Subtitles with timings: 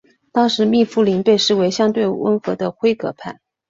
[0.31, 3.39] 当时密夫林被视为相对温和的辉格派。